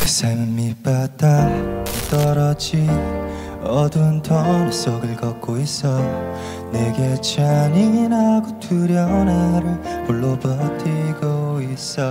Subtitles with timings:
[0.00, 2.88] 그 삶은 밑바닥 떨어지
[3.62, 6.00] 어두운 터널 속을 걷고 있어.
[6.72, 12.02] 내게 잔인하고 두려운 나를 홀로 버티고 있어.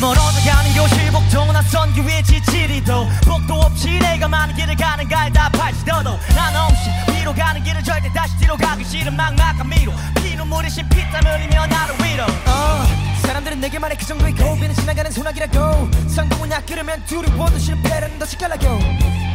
[0.00, 3.06] 멀어져 가는 요실복도 낯선 기회 지치리도.
[3.24, 6.10] 복도 없이 내가 많은 길을 가는 갈다 팔지더도.
[6.34, 9.92] 난 없이 위로 가는 길을 절대 다시 뒤로 가기 싫은 막막한 미로.
[10.22, 12.24] 피눈물이 신 피땀 흘리며 나를 위로.
[12.24, 12.84] 어,
[13.22, 14.42] 사람들은 내게 말해 그 정도의 지
[14.86, 15.90] 나가는 소나기라고.
[16.08, 18.78] 성공은 약그르면 두려워도 실패라는 더 시깔라고.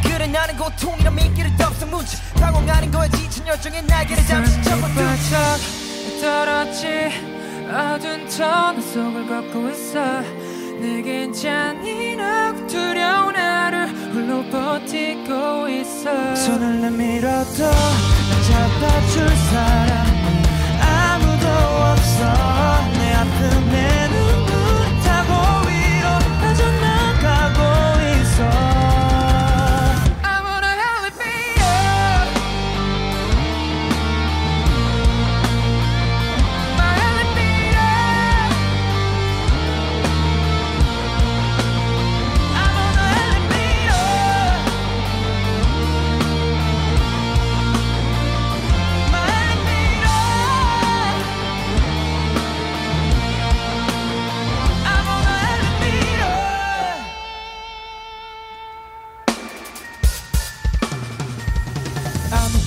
[0.02, 2.16] 그래 나는 고통이란 미끼를 덥석 뭉치.
[2.34, 6.22] 방황하는 거에 지친 열정의 날개를 잠시 접어두지.
[6.22, 7.10] 떨었지
[7.68, 10.20] 어두운 터널 속을 걷고 있어.
[10.80, 16.34] 내겐 잔인하고 두려운 하루 홀로 버티고 있어.
[16.34, 20.42] 손을 내밀어도 날 잡아줄 사람은
[20.80, 22.61] 아무도 없어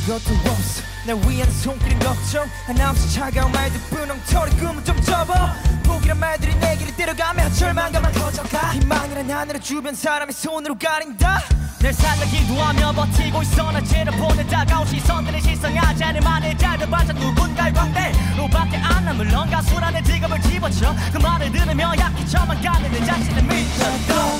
[0.05, 0.83] 아무것도 없어.
[1.05, 5.33] 날 위한 손길은 걱정 하나 없이 차가운 말들 분홍털이 꿈을 좀 접어.
[5.83, 8.73] 포기란 말들이 내 길을 때려가며 절망감만 커져가.
[8.73, 11.41] 희망이란 하늘을 주변 사람의 손으로 가린다.
[11.79, 17.73] 날 살려기도 하며 버티고 있어 날 째려보는 다가온 시선들의 시선하지 않을 만의 잘들 반짝 누군가의
[17.73, 20.95] 광대로밖에 안 남을 넌 가 수라 내 직업을 집어쳐.
[21.11, 22.25] 그 말을 들으며 약해.
[22.25, 24.39] 저만 가는 내 자신을 믿었어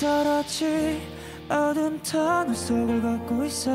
[0.00, 1.15] 떨어지
[1.48, 3.70] 어둠 터널 속을 걷고 있어.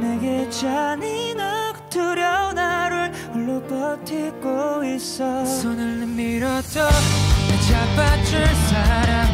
[0.00, 5.44] 내게 잔인하고 두려운 하루를 홀로 버티고 있어.
[5.44, 9.25] 손을 내밀어도 날 잡아줄 사람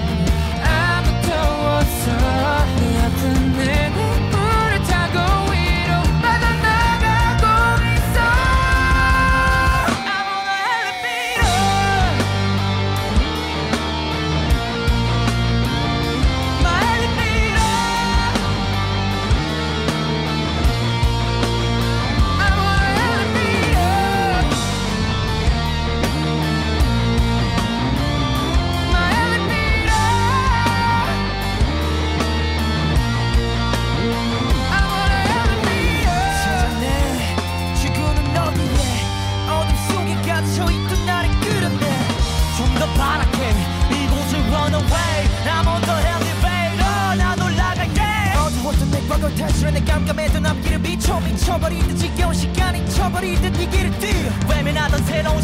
[42.72, 43.50] 좀더 바라게
[43.90, 45.28] 이곳을 run away.
[45.44, 48.00] I'm on the elevator 난 올라갈게.
[48.36, 51.20] 어두웠던 내 과거를 탈출해 내 깜깜했던 앞길을 비춰.
[51.20, 54.30] 미쳐버릴 듯 지겨운 시간이 쳐버릴 듯이 길을 뛰어.
[54.48, 55.42] 외면하던 새로운